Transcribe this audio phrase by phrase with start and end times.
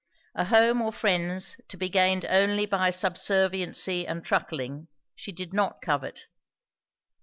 [0.33, 5.79] A home or friends to be gained only by subserviency and truckling, she did not
[5.79, 6.25] covet.